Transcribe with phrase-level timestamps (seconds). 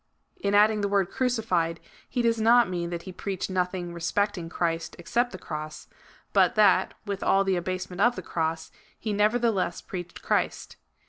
[0.39, 4.95] In adding the word crucified, he does not mean that he preached nothing respecting Christ
[4.97, 5.87] except the cross;
[6.33, 10.77] but that, with all the abasement of the cross, he neverthelesa preached Christ.